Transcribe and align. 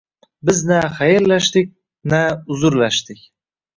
Biz 0.49 0.61
na 0.69 0.79
xayrlashdik, 0.95 1.69
na 2.15 2.23
uzrlashdik… 2.57 3.23